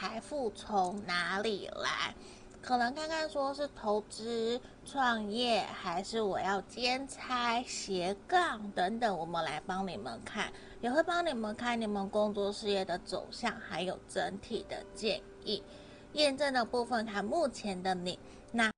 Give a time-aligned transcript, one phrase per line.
[0.00, 2.14] 财富从哪里来？
[2.62, 10.50] 可能看看说是投资、创业，还是我要兼差、斜杠等等，我们来帮你们看，
[10.80, 15.62] 也会帮你们看你们工作事业的走向，还有整体的建议。
[16.14, 18.18] 验证的部分看目前的你
[18.52, 18.69] 哪